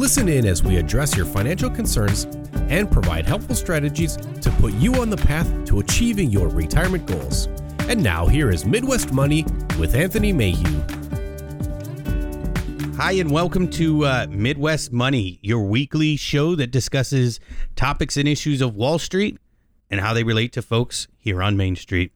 Listen 0.00 0.30
in 0.30 0.46
as 0.46 0.62
we 0.62 0.78
address 0.78 1.14
your 1.14 1.26
financial 1.26 1.68
concerns 1.68 2.24
and 2.70 2.90
provide 2.90 3.26
helpful 3.26 3.54
strategies 3.54 4.16
to 4.16 4.50
put 4.52 4.72
you 4.76 4.94
on 4.94 5.10
the 5.10 5.16
path 5.18 5.46
to 5.66 5.80
achieving 5.80 6.30
your 6.30 6.48
retirement 6.48 7.04
goals. 7.04 7.48
And 7.80 8.02
now, 8.02 8.26
here 8.26 8.48
is 8.48 8.64
Midwest 8.64 9.12
Money 9.12 9.44
with 9.78 9.94
Anthony 9.94 10.32
Mayhew. 10.32 10.80
Hi, 12.96 13.12
and 13.12 13.30
welcome 13.30 13.68
to 13.72 14.06
uh, 14.06 14.26
Midwest 14.30 14.90
Money, 14.90 15.38
your 15.42 15.64
weekly 15.64 16.16
show 16.16 16.54
that 16.54 16.70
discusses 16.70 17.38
topics 17.76 18.16
and 18.16 18.26
issues 18.26 18.62
of 18.62 18.74
Wall 18.74 18.98
Street 18.98 19.36
and 19.90 20.00
how 20.00 20.14
they 20.14 20.24
relate 20.24 20.54
to 20.54 20.62
folks 20.62 21.08
here 21.18 21.42
on 21.42 21.58
Main 21.58 21.76
Street. 21.76 22.12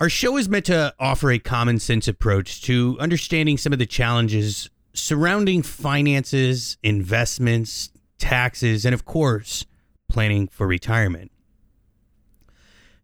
Our 0.00 0.08
show 0.08 0.38
is 0.38 0.48
meant 0.48 0.64
to 0.64 0.94
offer 0.98 1.30
a 1.30 1.38
common 1.38 1.78
sense 1.78 2.08
approach 2.08 2.62
to 2.62 2.96
understanding 2.98 3.58
some 3.58 3.74
of 3.74 3.78
the 3.78 3.84
challenges 3.84 4.70
surrounding 4.92 5.62
finances, 5.62 6.76
investments, 6.82 7.90
taxes, 8.18 8.84
and 8.84 8.94
of 8.94 9.04
course, 9.04 9.64
planning 10.08 10.48
for 10.48 10.66
retirement. 10.66 11.30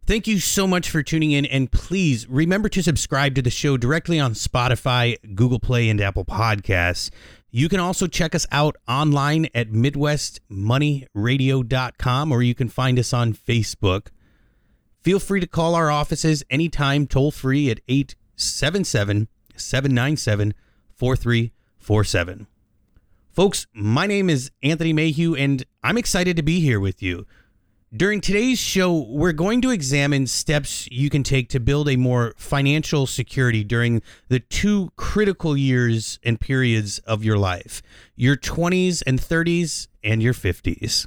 Thank 0.06 0.27
you 0.27 0.38
so 0.38 0.66
much 0.66 0.90
for 0.90 1.02
tuning 1.02 1.30
in, 1.30 1.46
and 1.46 1.72
please 1.72 2.28
remember 2.28 2.68
to 2.68 2.82
subscribe 2.82 3.34
to 3.36 3.42
the 3.42 3.48
show 3.48 3.78
directly 3.78 4.20
on 4.20 4.34
Spotify, 4.34 5.16
Google 5.34 5.58
Play, 5.58 5.88
and 5.88 5.98
Apple 5.98 6.27
Podcasts. 6.27 7.08
You 7.50 7.70
can 7.70 7.80
also 7.80 8.06
check 8.06 8.34
us 8.34 8.46
out 8.52 8.77
online 8.86 9.48
at 9.55 9.70
MidwestMoneyRadio.com, 9.70 12.32
or 12.32 12.42
you 12.42 12.55
can 12.55 12.68
find 12.68 12.98
us 12.98 13.14
on 13.14 13.32
Facebook. 13.32 14.08
Feel 15.00 15.18
free 15.18 15.40
to 15.40 15.46
call 15.46 15.74
our 15.74 15.90
offices 15.90 16.44
anytime, 16.50 17.06
toll 17.06 17.30
free 17.30 17.70
at 17.70 17.80
877 17.88 19.28
797 19.56 20.52
4347. 21.84 22.46
Folks, 23.30 23.66
my 23.74 24.06
name 24.06 24.30
is 24.30 24.50
Anthony 24.62 24.94
Mayhew, 24.94 25.34
and 25.34 25.62
I'm 25.82 25.98
excited 25.98 26.34
to 26.36 26.42
be 26.42 26.60
here 26.60 26.80
with 26.80 27.02
you. 27.02 27.27
During 27.94 28.22
today's 28.22 28.58
show, 28.58 29.06
we're 29.06 29.32
going 29.32 29.60
to 29.60 29.70
examine 29.70 30.27
steps 30.27 30.88
you 30.90 31.10
can 31.10 31.22
take 31.22 31.50
to 31.50 31.60
build 31.60 31.90
a 31.90 31.96
more 31.96 32.32
financial 32.38 33.06
security 33.06 33.62
during 33.62 34.00
the 34.28 34.40
two 34.40 34.92
critical 34.96 35.58
years 35.58 36.18
and 36.24 36.40
periods 36.40 37.00
of 37.00 37.22
your 37.22 37.36
life 37.36 37.82
your 38.16 38.36
20s 38.36 39.02
and 39.06 39.20
30s, 39.20 39.88
and 40.02 40.22
your 40.22 40.32
50s. 40.32 41.06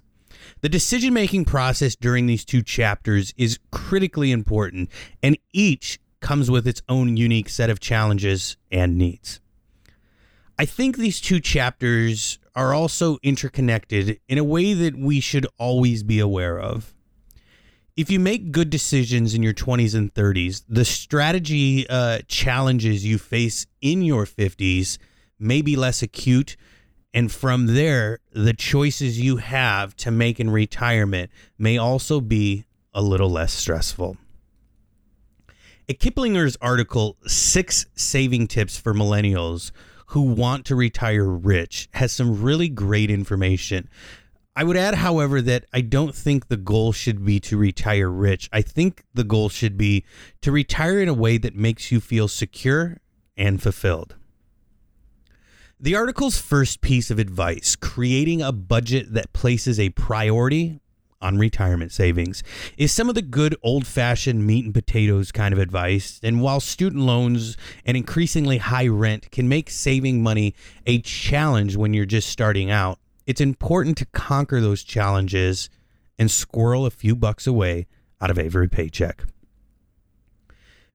The 0.61 0.69
decision 0.69 1.11
making 1.11 1.45
process 1.45 1.95
during 1.95 2.27
these 2.27 2.45
two 2.45 2.61
chapters 2.61 3.33
is 3.35 3.57
critically 3.71 4.31
important, 4.31 4.91
and 5.23 5.39
each 5.53 5.99
comes 6.19 6.51
with 6.51 6.67
its 6.67 6.83
own 6.87 7.17
unique 7.17 7.49
set 7.49 7.71
of 7.71 7.79
challenges 7.79 8.57
and 8.71 8.95
needs. 8.95 9.41
I 10.59 10.65
think 10.65 10.97
these 10.97 11.21
two 11.21 11.39
chapters 11.39 12.39
are 12.55 12.73
also 12.73 13.19
interconnected 13.21 14.19
in 14.27 14.39
a 14.39 14.43
way 14.43 14.73
that 14.73 14.97
we 14.97 15.19
should 15.19 15.45
always 15.59 16.01
be 16.01 16.19
aware 16.19 16.59
of. 16.59 16.95
If 17.95 18.09
you 18.09 18.19
make 18.19 18.51
good 18.51 18.69
decisions 18.69 19.33
in 19.33 19.43
your 19.43 19.53
20s 19.53 19.95
and 19.95 20.13
30s, 20.13 20.63
the 20.67 20.85
strategy 20.85 21.87
uh, 21.89 22.19
challenges 22.27 23.05
you 23.05 23.17
face 23.17 23.67
in 23.81 24.01
your 24.01 24.25
50s 24.25 24.97
may 25.39 25.61
be 25.61 25.75
less 25.75 26.01
acute. 26.01 26.57
And 27.13 27.31
from 27.31 27.67
there, 27.67 28.19
the 28.31 28.53
choices 28.53 29.19
you 29.19 29.37
have 29.37 29.95
to 29.97 30.11
make 30.11 30.39
in 30.39 30.49
retirement 30.49 31.31
may 31.57 31.77
also 31.77 32.19
be 32.19 32.65
a 32.93 33.01
little 33.01 33.29
less 33.29 33.53
stressful. 33.53 34.17
At 35.89 35.99
Kiplinger's 35.99 36.57
article, 36.61 37.17
Six 37.25 37.85
Saving 37.95 38.47
Tips 38.47 38.77
for 38.77 38.93
Millennials, 38.93 39.71
who 40.07 40.21
want 40.21 40.65
to 40.65 40.75
retire 40.75 41.25
rich 41.25 41.89
has 41.93 42.11
some 42.11 42.41
really 42.41 42.69
great 42.69 43.11
information. 43.11 43.89
I 44.55 44.63
would 44.63 44.77
add, 44.77 44.95
however, 44.95 45.41
that 45.43 45.65
I 45.71 45.81
don't 45.81 46.15
think 46.15 46.47
the 46.47 46.57
goal 46.57 46.91
should 46.91 47.23
be 47.23 47.39
to 47.41 47.57
retire 47.57 48.09
rich. 48.09 48.49
I 48.51 48.61
think 48.61 49.03
the 49.13 49.23
goal 49.23 49.49
should 49.49 49.77
be 49.77 50.03
to 50.41 50.51
retire 50.51 50.99
in 50.99 51.09
a 51.09 51.13
way 51.13 51.37
that 51.37 51.55
makes 51.55 51.91
you 51.91 51.99
feel 51.99 52.27
secure 52.27 52.97
and 53.35 53.61
fulfilled. 53.61 54.15
The 55.79 55.93
article's 55.93 56.39
first 56.39 56.81
piece 56.81 57.11
of 57.11 57.19
advice 57.19 57.75
creating 57.75 58.41
a 58.41 58.51
budget 58.51 59.13
that 59.13 59.31
places 59.31 59.79
a 59.79 59.89
priority 59.89 60.79
on 61.21 61.37
retirement 61.37 61.91
savings 61.91 62.43
is 62.77 62.91
some 62.91 63.09
of 63.09 63.15
the 63.15 63.21
good 63.21 63.55
old 63.63 63.87
fashioned 63.87 64.45
meat 64.45 64.65
and 64.65 64.73
potatoes 64.73 65.31
kind 65.31 65.53
of 65.53 65.59
advice. 65.59 66.19
And 66.23 66.41
while 66.41 66.59
student 66.59 67.03
loans 67.03 67.57
and 67.85 67.97
increasingly 67.97 68.57
high 68.57 68.87
rent 68.87 69.31
can 69.31 69.49
make 69.49 69.69
saving 69.69 70.21
money 70.21 70.53
a 70.85 70.99
challenge 70.99 71.75
when 71.75 71.93
you're 71.93 72.05
just 72.05 72.29
starting 72.29 72.69
out, 72.69 72.99
it's 73.25 73.41
important 73.41 73.97
to 73.97 74.05
conquer 74.05 74.61
those 74.61 74.83
challenges 74.83 75.69
and 76.19 76.31
squirrel 76.31 76.85
a 76.85 76.91
few 76.91 77.15
bucks 77.15 77.45
away 77.45 77.87
out 78.21 78.31
of 78.31 78.39
every 78.39 78.67
paycheck. 78.67 79.23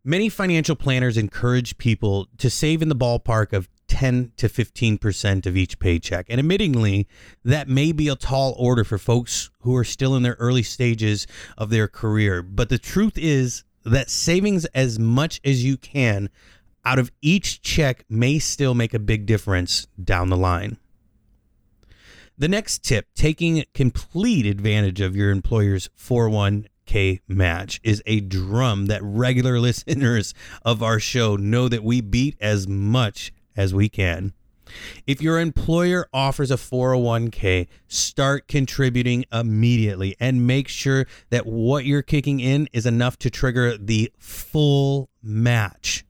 Many 0.04 0.28
financial 0.28 0.74
planners 0.74 1.16
encourage 1.16 1.78
people 1.78 2.26
to 2.38 2.50
save 2.50 2.82
in 2.82 2.88
the 2.88 2.96
ballpark 2.96 3.52
of 3.52 3.68
10 4.02 4.32
to 4.36 4.48
15% 4.48 5.46
of 5.46 5.56
each 5.56 5.78
paycheck. 5.78 6.26
And 6.28 6.40
admittingly, 6.40 7.06
that 7.44 7.68
may 7.68 7.92
be 7.92 8.08
a 8.08 8.16
tall 8.16 8.52
order 8.58 8.82
for 8.82 8.98
folks 8.98 9.48
who 9.60 9.76
are 9.76 9.84
still 9.84 10.16
in 10.16 10.24
their 10.24 10.34
early 10.40 10.64
stages 10.64 11.24
of 11.56 11.70
their 11.70 11.86
career. 11.86 12.42
But 12.42 12.68
the 12.68 12.78
truth 12.78 13.12
is 13.16 13.62
that 13.84 14.10
savings 14.10 14.64
as 14.74 14.98
much 14.98 15.40
as 15.44 15.64
you 15.64 15.76
can 15.76 16.30
out 16.84 16.98
of 16.98 17.12
each 17.20 17.62
check 17.62 18.04
may 18.08 18.40
still 18.40 18.74
make 18.74 18.92
a 18.92 18.98
big 18.98 19.24
difference 19.24 19.86
down 20.02 20.30
the 20.30 20.36
line. 20.36 20.78
The 22.36 22.48
next 22.48 22.82
tip 22.82 23.06
taking 23.14 23.62
complete 23.72 24.46
advantage 24.46 25.00
of 25.00 25.14
your 25.14 25.30
employer's 25.30 25.88
401k 25.96 27.20
match 27.28 27.80
is 27.84 28.02
a 28.04 28.18
drum 28.18 28.86
that 28.86 29.00
regular 29.00 29.60
listeners 29.60 30.34
of 30.64 30.82
our 30.82 30.98
show 30.98 31.36
know 31.36 31.68
that 31.68 31.84
we 31.84 32.00
beat 32.00 32.36
as 32.40 32.66
much 32.66 33.30
as 33.56 33.74
we 33.74 33.88
can. 33.88 34.32
If 35.06 35.20
your 35.20 35.40
employer 35.40 36.08
offers 36.12 36.50
a 36.50 36.56
401k, 36.56 37.66
start 37.88 38.48
contributing 38.48 39.24
immediately 39.32 40.16
and 40.20 40.46
make 40.46 40.68
sure 40.68 41.06
that 41.30 41.46
what 41.46 41.84
you're 41.84 42.02
kicking 42.02 42.40
in 42.40 42.68
is 42.72 42.86
enough 42.86 43.18
to 43.18 43.30
trigger 43.30 43.76
the 43.76 44.12
full 44.18 45.10
match. 45.22 46.04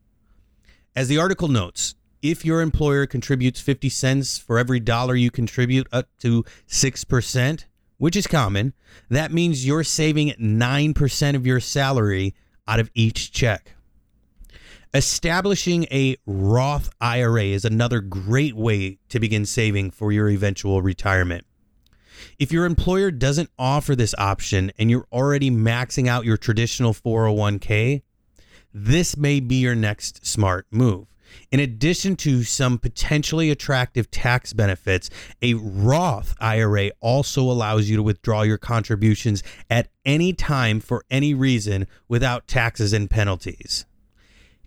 As 0.95 1.09
the 1.09 1.19
article 1.19 1.49
notes, 1.49 1.95
if 2.21 2.45
your 2.45 2.61
employer 2.61 3.07
contributes 3.07 3.61
50 3.61 3.89
cents 3.89 4.39
for 4.39 4.59
every 4.59 4.79
dollar 4.79 5.17
you 5.17 5.31
contribute 5.31 5.89
up 5.91 6.09
to 6.21 6.45
6%, 6.69 7.65
which 7.99 8.17
is 8.17 8.27
common, 8.27 8.75
that 9.09 9.33
means 9.33 9.67
you're 9.67 9.85
saving 9.85 10.31
9% 10.39 11.35
of 11.35 11.47
your 11.47 11.61
salary 11.61 12.35
out 12.69 12.79
of 12.79 12.91
each 12.95 13.33
check. 13.33 13.75
Establishing 14.95 15.85
a 15.85 16.17
Roth 16.27 16.91
IRA 17.01 17.45
is 17.45 17.65
another 17.65 18.03
great 18.03 18.55
way 18.55 18.99
to 19.09 19.19
begin 19.19 19.47
saving 19.47 19.91
for 19.91 20.13
your 20.13 20.29
eventual 20.29 20.83
retirement. 20.83 21.47
If 22.39 22.53
your 22.53 22.67
employer 22.67 23.11
doesn't 23.11 23.49
offer 23.59 23.97
this 23.97 24.15
option 24.19 24.71
and 24.79 24.91
you're 24.91 25.07
already 25.11 25.51
maxing 25.51 26.09
out 26.09 26.27
your 26.27 26.37
traditional 26.37 26.93
401k, 26.93 28.03
this 28.75 29.17
may 29.17 29.41
be 29.41 29.55
your 29.55 29.75
next 29.75 30.27
smart 30.27 30.67
move. 30.71 31.07
In 31.51 31.59
addition 31.59 32.15
to 32.17 32.43
some 32.43 32.77
potentially 32.77 33.49
attractive 33.49 34.11
tax 34.11 34.53
benefits, 34.53 35.09
a 35.41 35.55
Roth 35.55 36.35
IRA 36.39 36.91
also 37.01 37.41
allows 37.51 37.89
you 37.89 37.97
to 37.97 38.03
withdraw 38.03 38.43
your 38.43 38.59
contributions 38.59 39.43
at 39.71 39.89
any 40.05 40.35
time 40.35 40.81
for 40.81 41.03
any 41.11 41.33
reason 41.33 41.87
without 42.09 42.47
taxes 42.47 42.93
and 42.93 43.09
penalties. 43.09 43.87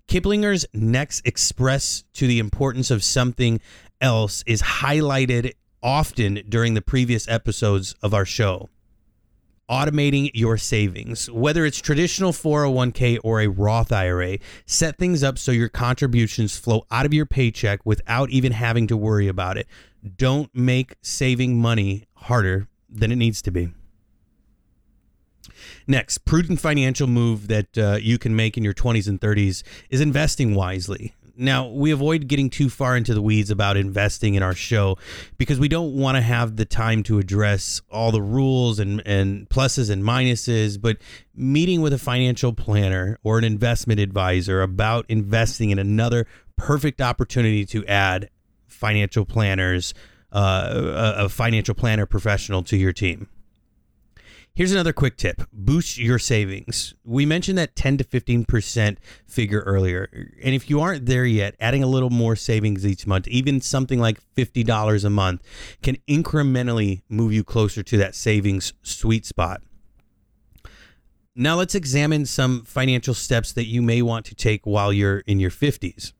Kiplinger's 0.08 0.64
next 0.72 1.26
express 1.26 2.04
to 2.14 2.26
the 2.26 2.38
importance 2.38 2.90
of 2.90 3.02
something 3.02 3.60
else 4.00 4.44
is 4.46 4.62
highlighted 4.62 5.52
often 5.82 6.42
during 6.48 6.74
the 6.74 6.82
previous 6.82 7.26
episodes 7.28 7.94
of 8.02 8.14
our 8.14 8.24
show. 8.24 8.68
Automating 9.68 10.30
your 10.32 10.56
savings, 10.58 11.28
whether 11.28 11.66
it's 11.66 11.80
traditional 11.80 12.30
401k 12.30 13.18
or 13.24 13.40
a 13.40 13.48
Roth 13.48 13.90
IRA, 13.90 14.38
set 14.64 14.96
things 14.96 15.24
up 15.24 15.38
so 15.38 15.50
your 15.50 15.68
contributions 15.68 16.56
flow 16.56 16.86
out 16.88 17.04
of 17.04 17.12
your 17.12 17.26
paycheck 17.26 17.84
without 17.84 18.30
even 18.30 18.52
having 18.52 18.86
to 18.86 18.96
worry 18.96 19.26
about 19.26 19.58
it. 19.58 19.66
Don't 20.16 20.54
make 20.54 20.94
saving 21.02 21.60
money 21.60 22.04
harder 22.14 22.68
than 22.88 23.10
it 23.10 23.16
needs 23.16 23.42
to 23.42 23.50
be. 23.50 23.72
Next, 25.86 26.24
prudent 26.24 26.60
financial 26.60 27.06
move 27.06 27.48
that 27.48 27.78
uh, 27.78 27.98
you 28.00 28.18
can 28.18 28.34
make 28.34 28.56
in 28.56 28.64
your 28.64 28.74
20s 28.74 29.08
and 29.08 29.20
30s 29.20 29.62
is 29.90 30.00
investing 30.00 30.54
wisely. 30.54 31.14
Now, 31.38 31.68
we 31.68 31.90
avoid 31.90 32.28
getting 32.28 32.48
too 32.48 32.70
far 32.70 32.96
into 32.96 33.12
the 33.12 33.20
weeds 33.20 33.50
about 33.50 33.76
investing 33.76 34.34
in 34.34 34.42
our 34.42 34.54
show 34.54 34.96
because 35.36 35.60
we 35.60 35.68
don't 35.68 35.94
want 35.94 36.16
to 36.16 36.22
have 36.22 36.56
the 36.56 36.64
time 36.64 37.02
to 37.04 37.18
address 37.18 37.82
all 37.90 38.10
the 38.10 38.22
rules 38.22 38.78
and, 38.78 39.02
and 39.04 39.46
pluses 39.50 39.90
and 39.90 40.02
minuses. 40.02 40.80
But 40.80 40.96
meeting 41.34 41.82
with 41.82 41.92
a 41.92 41.98
financial 41.98 42.54
planner 42.54 43.18
or 43.22 43.36
an 43.36 43.44
investment 43.44 44.00
advisor 44.00 44.62
about 44.62 45.04
investing 45.10 45.68
in 45.70 45.78
another 45.78 46.26
perfect 46.56 47.02
opportunity 47.02 47.66
to 47.66 47.84
add 47.84 48.30
financial 48.66 49.26
planners, 49.26 49.92
uh, 50.32 50.70
a, 51.18 51.24
a 51.24 51.28
financial 51.28 51.74
planner 51.74 52.06
professional 52.06 52.62
to 52.62 52.78
your 52.78 52.94
team. 52.94 53.28
Here's 54.56 54.72
another 54.72 54.94
quick 54.94 55.18
tip 55.18 55.42
boost 55.52 55.98
your 55.98 56.18
savings. 56.18 56.94
We 57.04 57.26
mentioned 57.26 57.58
that 57.58 57.76
10 57.76 57.98
to 57.98 58.04
15% 58.04 58.96
figure 59.26 59.60
earlier. 59.60 60.08
And 60.42 60.54
if 60.54 60.70
you 60.70 60.80
aren't 60.80 61.04
there 61.04 61.26
yet, 61.26 61.56
adding 61.60 61.82
a 61.82 61.86
little 61.86 62.08
more 62.08 62.36
savings 62.36 62.86
each 62.86 63.06
month, 63.06 63.28
even 63.28 63.60
something 63.60 64.00
like 64.00 64.18
$50 64.34 65.04
a 65.04 65.10
month, 65.10 65.42
can 65.82 65.98
incrementally 66.08 67.02
move 67.10 67.34
you 67.34 67.44
closer 67.44 67.82
to 67.82 67.98
that 67.98 68.14
savings 68.14 68.72
sweet 68.82 69.26
spot. 69.26 69.60
Now, 71.34 71.56
let's 71.56 71.74
examine 71.74 72.24
some 72.24 72.64
financial 72.64 73.12
steps 73.12 73.52
that 73.52 73.66
you 73.66 73.82
may 73.82 74.00
want 74.00 74.24
to 74.24 74.34
take 74.34 74.64
while 74.64 74.90
you're 74.90 75.18
in 75.18 75.38
your 75.38 75.50
50s. 75.50 76.14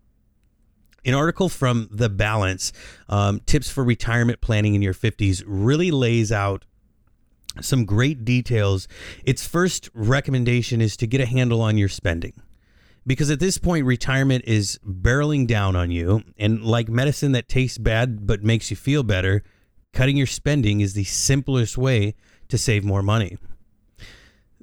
An 1.06 1.14
article 1.14 1.48
from 1.48 1.88
The 1.90 2.10
Balance, 2.10 2.74
um, 3.08 3.40
Tips 3.46 3.70
for 3.70 3.82
Retirement 3.82 4.42
Planning 4.42 4.74
in 4.74 4.82
Your 4.82 4.92
50s, 4.92 5.42
really 5.46 5.90
lays 5.90 6.30
out 6.30 6.66
some 7.60 7.84
great 7.84 8.24
details. 8.24 8.88
Its 9.24 9.46
first 9.46 9.90
recommendation 9.94 10.80
is 10.80 10.96
to 10.98 11.06
get 11.06 11.20
a 11.20 11.26
handle 11.26 11.60
on 11.60 11.78
your 11.78 11.88
spending. 11.88 12.32
Because 13.06 13.30
at 13.30 13.38
this 13.38 13.56
point, 13.56 13.86
retirement 13.86 14.44
is 14.46 14.80
barreling 14.84 15.46
down 15.46 15.76
on 15.76 15.90
you. 15.90 16.22
And 16.36 16.64
like 16.64 16.88
medicine 16.88 17.32
that 17.32 17.48
tastes 17.48 17.78
bad 17.78 18.26
but 18.26 18.42
makes 18.42 18.70
you 18.70 18.76
feel 18.76 19.02
better, 19.02 19.44
cutting 19.92 20.16
your 20.16 20.26
spending 20.26 20.80
is 20.80 20.94
the 20.94 21.04
simplest 21.04 21.78
way 21.78 22.14
to 22.48 22.58
save 22.58 22.84
more 22.84 23.02
money. 23.02 23.38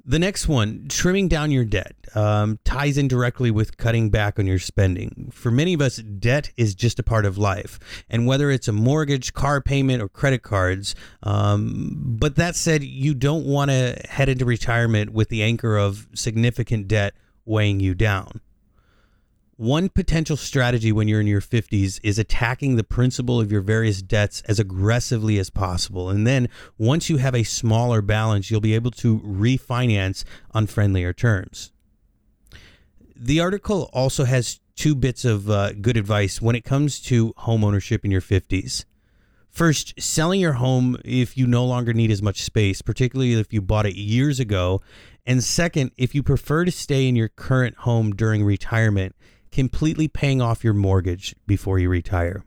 The 0.06 0.18
next 0.18 0.48
one, 0.48 0.84
trimming 0.90 1.28
down 1.28 1.50
your 1.50 1.64
debt, 1.64 1.96
um, 2.14 2.58
ties 2.62 2.98
in 2.98 3.08
directly 3.08 3.50
with 3.50 3.78
cutting 3.78 4.10
back 4.10 4.38
on 4.38 4.46
your 4.46 4.58
spending. 4.58 5.30
For 5.32 5.50
many 5.50 5.72
of 5.72 5.80
us, 5.80 5.96
debt 5.96 6.50
is 6.58 6.74
just 6.74 6.98
a 6.98 7.02
part 7.02 7.24
of 7.24 7.38
life. 7.38 7.78
And 8.10 8.26
whether 8.26 8.50
it's 8.50 8.68
a 8.68 8.72
mortgage, 8.72 9.32
car 9.32 9.62
payment, 9.62 10.02
or 10.02 10.10
credit 10.10 10.42
cards, 10.42 10.94
um, 11.22 11.92
but 11.96 12.36
that 12.36 12.54
said, 12.54 12.84
you 12.84 13.14
don't 13.14 13.46
want 13.46 13.70
to 13.70 13.98
head 14.06 14.28
into 14.28 14.44
retirement 14.44 15.14
with 15.14 15.30
the 15.30 15.42
anchor 15.42 15.78
of 15.78 16.06
significant 16.14 16.86
debt 16.86 17.14
weighing 17.46 17.80
you 17.80 17.94
down. 17.94 18.42
One 19.56 19.88
potential 19.88 20.36
strategy 20.36 20.90
when 20.90 21.06
you're 21.06 21.20
in 21.20 21.28
your 21.28 21.40
50s 21.40 22.00
is 22.02 22.18
attacking 22.18 22.74
the 22.74 22.82
principal 22.82 23.40
of 23.40 23.52
your 23.52 23.60
various 23.60 24.02
debts 24.02 24.42
as 24.48 24.58
aggressively 24.58 25.38
as 25.38 25.48
possible. 25.48 26.10
And 26.10 26.26
then 26.26 26.48
once 26.76 27.08
you 27.08 27.18
have 27.18 27.36
a 27.36 27.44
smaller 27.44 28.02
balance, 28.02 28.50
you'll 28.50 28.60
be 28.60 28.74
able 28.74 28.90
to 28.92 29.20
refinance 29.20 30.24
on 30.50 30.66
friendlier 30.66 31.12
terms. 31.12 31.70
The 33.14 33.38
article 33.38 33.90
also 33.92 34.24
has 34.24 34.58
two 34.74 34.96
bits 34.96 35.24
of 35.24 35.48
uh, 35.48 35.72
good 35.74 35.96
advice 35.96 36.42
when 36.42 36.56
it 36.56 36.64
comes 36.64 36.98
to 37.02 37.32
home 37.36 37.62
ownership 37.62 38.04
in 38.04 38.10
your 38.10 38.20
50s. 38.20 38.84
First, 39.50 39.94
selling 40.02 40.40
your 40.40 40.54
home 40.54 40.96
if 41.04 41.36
you 41.36 41.46
no 41.46 41.64
longer 41.64 41.92
need 41.92 42.10
as 42.10 42.20
much 42.20 42.42
space, 42.42 42.82
particularly 42.82 43.34
if 43.34 43.52
you 43.52 43.60
bought 43.60 43.86
it 43.86 43.94
years 43.94 44.40
ago. 44.40 44.80
And 45.24 45.44
second, 45.44 45.92
if 45.96 46.12
you 46.12 46.24
prefer 46.24 46.64
to 46.64 46.72
stay 46.72 47.06
in 47.06 47.14
your 47.14 47.28
current 47.28 47.76
home 47.76 48.16
during 48.16 48.42
retirement, 48.42 49.14
completely 49.54 50.08
paying 50.08 50.42
off 50.42 50.64
your 50.64 50.74
mortgage 50.74 51.34
before 51.46 51.78
you 51.78 51.88
retire. 51.88 52.44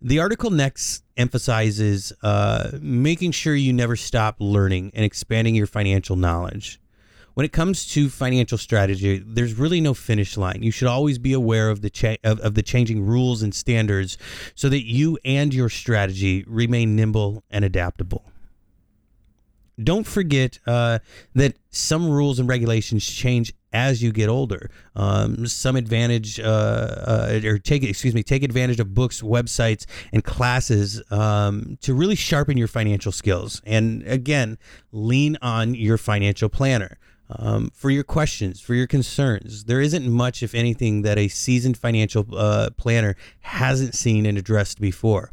The 0.00 0.18
article 0.18 0.50
next 0.50 1.04
emphasizes 1.18 2.14
uh, 2.22 2.70
making 2.80 3.32
sure 3.32 3.54
you 3.54 3.74
never 3.74 3.94
stop 3.94 4.36
learning 4.38 4.92
and 4.94 5.04
expanding 5.04 5.54
your 5.54 5.66
financial 5.66 6.16
knowledge. 6.16 6.80
When 7.34 7.44
it 7.44 7.52
comes 7.52 7.86
to 7.88 8.08
financial 8.08 8.56
strategy, 8.56 9.22
there's 9.26 9.52
really 9.52 9.82
no 9.82 9.92
finish 9.92 10.38
line. 10.38 10.62
You 10.62 10.70
should 10.70 10.88
always 10.88 11.18
be 11.18 11.34
aware 11.34 11.68
of 11.68 11.82
the 11.82 11.90
cha- 11.90 12.16
of, 12.24 12.40
of 12.40 12.54
the 12.54 12.62
changing 12.62 13.04
rules 13.04 13.42
and 13.42 13.54
standards 13.54 14.16
so 14.54 14.70
that 14.70 14.86
you 14.86 15.18
and 15.26 15.52
your 15.52 15.68
strategy 15.68 16.42
remain 16.46 16.96
nimble 16.96 17.44
and 17.50 17.66
adaptable 17.66 18.24
don't 19.82 20.06
forget 20.06 20.58
uh, 20.66 20.98
that 21.34 21.56
some 21.70 22.08
rules 22.08 22.38
and 22.38 22.48
regulations 22.48 23.06
change 23.06 23.52
as 23.72 24.02
you 24.02 24.10
get 24.10 24.28
older. 24.28 24.70
Um, 24.94 25.46
some 25.46 25.76
advantage 25.76 26.40
uh, 26.40 26.42
uh, 26.44 27.40
or 27.44 27.58
take 27.58 27.82
excuse 27.82 28.14
me 28.14 28.22
take 28.22 28.42
advantage 28.42 28.80
of 28.80 28.94
books, 28.94 29.20
websites, 29.20 29.84
and 30.12 30.24
classes 30.24 31.02
um, 31.10 31.76
to 31.82 31.92
really 31.92 32.14
sharpen 32.14 32.56
your 32.56 32.68
financial 32.68 33.12
skills. 33.12 33.60
And 33.66 34.02
again, 34.04 34.56
lean 34.92 35.36
on 35.42 35.74
your 35.74 35.98
financial 35.98 36.48
planner. 36.48 36.98
Um, 37.28 37.72
for 37.74 37.90
your 37.90 38.04
questions, 38.04 38.60
for 38.60 38.74
your 38.74 38.86
concerns. 38.86 39.64
There 39.64 39.80
isn't 39.80 40.08
much, 40.08 40.44
if 40.44 40.54
anything, 40.54 41.02
that 41.02 41.18
a 41.18 41.26
seasoned 41.26 41.76
financial 41.76 42.24
uh, 42.32 42.70
planner 42.76 43.16
hasn't 43.40 43.96
seen 43.96 44.26
and 44.26 44.38
addressed 44.38 44.80
before. 44.80 45.32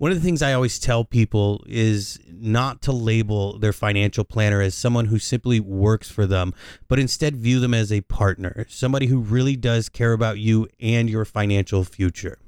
One 0.00 0.12
of 0.12 0.16
the 0.16 0.24
things 0.24 0.40
I 0.40 0.54
always 0.54 0.78
tell 0.78 1.04
people 1.04 1.62
is 1.66 2.18
not 2.26 2.80
to 2.82 2.90
label 2.90 3.58
their 3.58 3.74
financial 3.74 4.24
planner 4.24 4.62
as 4.62 4.74
someone 4.74 5.04
who 5.04 5.18
simply 5.18 5.60
works 5.60 6.08
for 6.10 6.24
them, 6.24 6.54
but 6.88 6.98
instead 6.98 7.36
view 7.36 7.60
them 7.60 7.74
as 7.74 7.92
a 7.92 8.00
partner, 8.00 8.64
somebody 8.70 9.08
who 9.08 9.18
really 9.20 9.56
does 9.56 9.90
care 9.90 10.14
about 10.14 10.38
you 10.38 10.66
and 10.80 11.10
your 11.10 11.26
financial 11.26 11.84
future. 11.84 12.38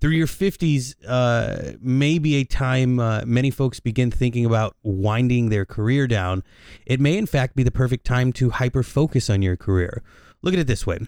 Through 0.00 0.12
your 0.12 0.28
50s, 0.28 0.94
uh, 1.08 1.72
may 1.80 2.20
be 2.20 2.36
a 2.36 2.44
time 2.44 3.00
uh, 3.00 3.22
many 3.26 3.50
folks 3.50 3.80
begin 3.80 4.12
thinking 4.12 4.46
about 4.46 4.76
winding 4.84 5.48
their 5.48 5.64
career 5.64 6.06
down. 6.06 6.44
It 6.86 7.00
may, 7.00 7.18
in 7.18 7.26
fact, 7.26 7.56
be 7.56 7.64
the 7.64 7.72
perfect 7.72 8.06
time 8.06 8.32
to 8.34 8.50
hyper 8.50 8.84
focus 8.84 9.28
on 9.28 9.42
your 9.42 9.56
career. 9.56 10.04
Look 10.40 10.54
at 10.54 10.60
it 10.60 10.68
this 10.68 10.86
way 10.86 11.00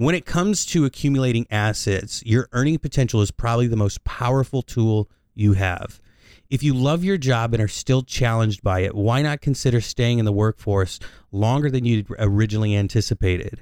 when 0.00 0.14
it 0.14 0.24
comes 0.24 0.64
to 0.64 0.86
accumulating 0.86 1.46
assets, 1.50 2.22
your 2.24 2.48
earning 2.52 2.78
potential 2.78 3.20
is 3.20 3.30
probably 3.30 3.66
the 3.66 3.76
most 3.76 4.02
powerful 4.02 4.62
tool 4.62 5.10
you 5.34 5.52
have. 5.52 6.00
If 6.48 6.62
you 6.62 6.72
love 6.72 7.04
your 7.04 7.18
job 7.18 7.52
and 7.52 7.62
are 7.62 7.68
still 7.68 8.00
challenged 8.00 8.62
by 8.62 8.80
it, 8.80 8.94
why 8.94 9.20
not 9.20 9.42
consider 9.42 9.82
staying 9.82 10.18
in 10.18 10.24
the 10.24 10.32
workforce 10.32 11.00
longer 11.32 11.70
than 11.70 11.84
you 11.84 12.06
originally 12.18 12.74
anticipated? 12.74 13.60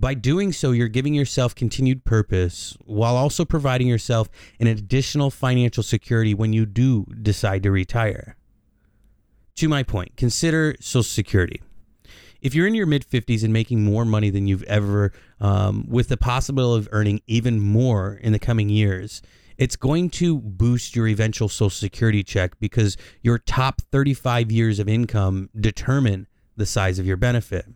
By 0.00 0.14
doing 0.14 0.52
so, 0.52 0.72
you're 0.72 0.88
giving 0.88 1.14
yourself 1.14 1.54
continued 1.54 2.04
purpose 2.04 2.76
while 2.84 3.14
also 3.14 3.44
providing 3.44 3.86
yourself 3.86 4.28
an 4.58 4.66
additional 4.66 5.30
financial 5.30 5.84
security 5.84 6.34
when 6.34 6.52
you 6.52 6.66
do 6.66 7.06
decide 7.22 7.62
to 7.62 7.70
retire. 7.70 8.36
To 9.54 9.68
my 9.68 9.84
point, 9.84 10.16
consider 10.16 10.74
Social 10.80 11.04
Security 11.04 11.62
if 12.42 12.54
you're 12.54 12.66
in 12.66 12.74
your 12.74 12.86
mid 12.86 13.08
50s 13.08 13.44
and 13.44 13.52
making 13.52 13.82
more 13.82 14.04
money 14.04 14.28
than 14.28 14.46
you've 14.46 14.64
ever, 14.64 15.12
um, 15.40 15.86
with 15.88 16.08
the 16.08 16.16
possibility 16.16 16.84
of 16.84 16.88
earning 16.92 17.22
even 17.26 17.60
more 17.60 18.18
in 18.20 18.32
the 18.32 18.38
coming 18.38 18.68
years, 18.68 19.22
it's 19.56 19.76
going 19.76 20.10
to 20.10 20.40
boost 20.40 20.96
your 20.96 21.06
eventual 21.06 21.48
Social 21.48 21.70
Security 21.70 22.24
check 22.24 22.58
because 22.58 22.96
your 23.22 23.38
top 23.38 23.80
35 23.92 24.50
years 24.50 24.80
of 24.80 24.88
income 24.88 25.50
determine 25.58 26.26
the 26.56 26.66
size 26.66 26.98
of 26.98 27.06
your 27.06 27.16
benefit. 27.16 27.66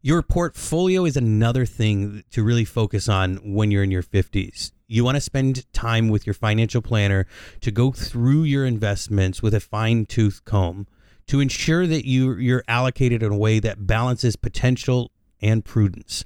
Your 0.00 0.22
portfolio 0.22 1.04
is 1.04 1.16
another 1.16 1.66
thing 1.66 2.24
to 2.30 2.42
really 2.42 2.64
focus 2.64 3.08
on 3.08 3.36
when 3.52 3.70
you're 3.70 3.82
in 3.82 3.90
your 3.90 4.02
50s. 4.02 4.72
You 4.86 5.04
want 5.04 5.16
to 5.16 5.20
spend 5.20 5.70
time 5.74 6.08
with 6.08 6.26
your 6.26 6.34
financial 6.34 6.80
planner 6.80 7.26
to 7.60 7.70
go 7.70 7.92
through 7.92 8.44
your 8.44 8.64
investments 8.64 9.42
with 9.42 9.52
a 9.52 9.60
fine 9.60 10.06
tooth 10.06 10.44
comb 10.46 10.86
to 11.28 11.40
ensure 11.40 11.86
that 11.86 12.06
you 12.06 12.34
you're 12.34 12.64
allocated 12.68 13.22
in 13.22 13.32
a 13.32 13.36
way 13.36 13.60
that 13.60 13.86
balances 13.86 14.36
potential 14.36 15.10
and 15.40 15.64
prudence. 15.64 16.24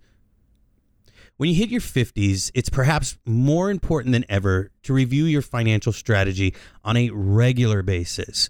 When 1.36 1.48
you 1.48 1.56
hit 1.56 1.70
your 1.70 1.80
50s, 1.80 2.50
it's 2.54 2.68
perhaps 2.68 3.18
more 3.26 3.70
important 3.70 4.12
than 4.12 4.24
ever 4.28 4.70
to 4.84 4.92
review 4.92 5.24
your 5.24 5.42
financial 5.42 5.92
strategy 5.92 6.54
on 6.84 6.96
a 6.96 7.10
regular 7.10 7.82
basis. 7.82 8.48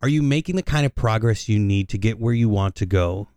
Are 0.00 0.08
you 0.08 0.22
making 0.22 0.56
the 0.56 0.62
kind 0.62 0.86
of 0.86 0.94
progress 0.94 1.48
you 1.48 1.58
need 1.58 1.88
to 1.88 1.98
get 1.98 2.20
where 2.20 2.34
you 2.34 2.48
want 2.48 2.76
to 2.76 2.86
go 2.86 3.28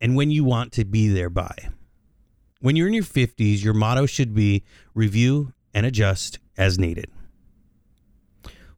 and 0.00 0.14
when 0.14 0.30
you 0.30 0.44
want 0.44 0.72
to 0.72 0.84
be 0.84 1.08
there 1.08 1.30
by? 1.30 1.70
When 2.60 2.76
you're 2.76 2.88
in 2.88 2.94
your 2.94 3.02
50s, 3.02 3.62
your 3.62 3.74
motto 3.74 4.06
should 4.06 4.34
be 4.34 4.64
review 4.94 5.52
and 5.72 5.86
adjust 5.86 6.38
as 6.56 6.78
needed. 6.78 7.10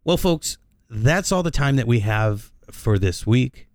Well, 0.05 0.17
folks, 0.17 0.59
that's 0.91 1.33
all 1.33 1.43
the 1.43 1.51
time 1.51 1.77
that 1.77 1.87
we 1.87 2.01
have 2.01 2.53
for 2.73 2.99
this 2.99 3.27
week. 3.27 3.69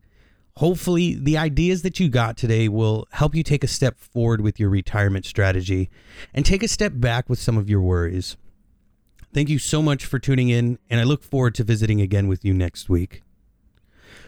Hopefully, 0.57 1.15
the 1.15 1.37
ideas 1.37 1.81
that 1.81 1.99
you 1.99 2.09
got 2.09 2.37
today 2.37 2.67
will 2.67 3.07
help 3.11 3.33
you 3.33 3.41
take 3.41 3.63
a 3.63 3.67
step 3.67 3.97
forward 3.97 4.41
with 4.41 4.59
your 4.59 4.69
retirement 4.69 5.25
strategy 5.25 5.89
and 6.33 6.45
take 6.45 6.61
a 6.61 6.67
step 6.67 6.93
back 6.95 7.27
with 7.27 7.39
some 7.39 7.57
of 7.57 7.69
your 7.69 7.81
worries. 7.81 8.37
Thank 9.33 9.49
you 9.49 9.57
so 9.57 9.81
much 9.81 10.05
for 10.05 10.19
tuning 10.19 10.49
in, 10.49 10.77
and 10.91 10.99
I 10.99 11.05
look 11.05 11.23
forward 11.23 11.55
to 11.55 11.63
visiting 11.63 12.01
again 12.01 12.27
with 12.27 12.45
you 12.45 12.53
next 12.53 12.87
week. 12.87 13.23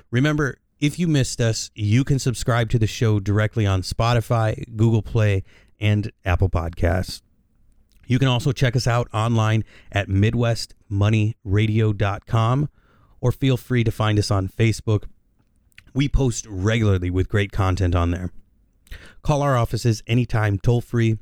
Remember, 0.09 0.57
if 0.79 0.97
you 0.97 1.07
missed 1.07 1.39
us, 1.39 1.69
you 1.75 2.03
can 2.03 2.17
subscribe 2.17 2.71
to 2.71 2.79
the 2.79 2.87
show 2.87 3.19
directly 3.19 3.67
on 3.67 3.83
Spotify, 3.83 4.65
Google 4.75 5.03
Play, 5.03 5.43
and 5.79 6.11
Apple 6.25 6.49
Podcasts. 6.49 7.21
You 8.07 8.17
can 8.17 8.27
also 8.27 8.51
check 8.51 8.75
us 8.75 8.87
out 8.87 9.07
online 9.13 9.63
at 9.91 10.07
MidwestMoneyRadio.com 10.07 12.69
or 13.25 13.31
feel 13.31 13.57
free 13.57 13.83
to 13.83 13.89
find 13.89 14.19
us 14.19 14.29
on 14.29 14.47
Facebook. 14.47 15.05
We 15.95 16.07
post 16.07 16.45
regularly 16.47 17.09
with 17.09 17.27
great 17.27 17.51
content 17.51 17.95
on 17.95 18.11
there. 18.11 18.29
Call 19.23 19.41
our 19.41 19.57
offices 19.57 20.03
anytime 20.05 20.59
toll 20.59 20.79
free 20.79 21.17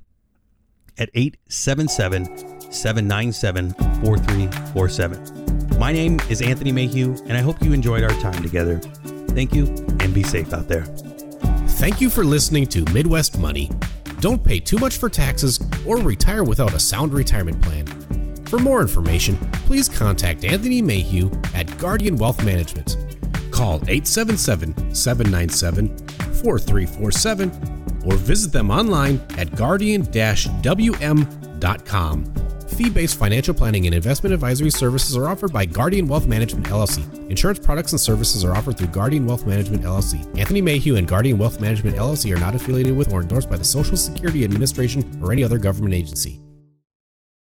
at 0.98 1.10
877 1.14 2.74
797 2.74 3.72
4347. 3.72 5.80
My 5.80 5.94
name 5.94 6.20
is 6.30 6.42
Anthony 6.42 6.74
Mayhew, 6.74 7.16
and 7.26 7.38
I 7.38 7.40
hope 7.40 7.64
you 7.64 7.72
enjoyed 7.72 8.04
our 8.04 8.20
time 8.20 8.44
together. 8.44 8.80
Thank 9.30 9.56
you, 9.56 9.68
and 10.02 10.14
be 10.14 10.24
safe 10.24 10.52
out 10.52 10.68
there. 10.68 10.84
Thank 11.80 12.02
you 12.02 12.10
for 12.10 12.26
listening 12.26 12.68
to 12.68 12.84
Midwest 12.92 13.40
Money. 13.40 13.72
Don't 14.20 14.44
pay 14.44 14.60
too 14.60 14.78
much 14.78 14.98
for 14.98 15.08
taxes 15.08 15.58
or 15.88 16.00
retire 16.00 16.44
without 16.44 16.74
a 16.74 16.82
sound 16.82 17.14
retirement 17.14 17.62
plan. 17.62 17.86
For 18.48 18.60
more 18.60 18.82
information, 18.82 19.40
please 19.66 19.90
contact 19.90 20.44
Anthony 20.44 20.82
Mayhew 20.82 21.32
at 21.54 21.78
Guardian 21.78 22.18
Wealth 22.18 22.44
Management. 22.44 22.98
Call 23.52 23.76
877 23.88 24.96
797 24.96 25.96
4347 26.44 27.52
or 28.06 28.18
visit 28.18 28.52
them 28.52 28.70
online 28.70 29.22
at 29.38 29.56
guardian-wm.com. 29.56 32.34
Fee-based 32.74 33.20
financial 33.20 33.54
planning 33.54 33.86
and 33.86 33.94
investment 33.94 34.34
advisory 34.34 34.72
services 34.72 35.16
are 35.16 35.28
offered 35.28 35.54
by 35.54 35.66
Guardian 35.66 36.08
Wealth 36.08 36.26
Management 36.26 36.66
LLC. 36.68 37.30
Insurance 37.30 37.60
products 37.60 37.92
and 37.92 38.02
services 38.02 38.44
are 38.44 38.56
offered 38.56 38.78
through 38.78 38.88
Guardian 38.88 39.28
Wealth 39.28 39.46
Management 39.46 39.84
LLC. 39.84 40.26
Anthony 40.38 40.62
Mayhew 40.62 40.96
and 40.96 41.08
Guardian 41.08 41.38
Wealth 41.38 41.62
Management 41.62 41.98
LLC 41.98 42.36
are 42.36 42.40
not 42.40 42.56
affiliated 42.56 42.98
with 42.98 43.14
or 43.14 43.22
endorsed 43.22 43.50
by 43.50 43.58
the 43.58 43.64
Social 43.64 43.96
Security 43.96 44.44
Administration 44.44 45.20
or 45.24 45.32
any 45.32 45.44
other 45.44 45.60
government 45.60 45.94
agency. 45.94 46.43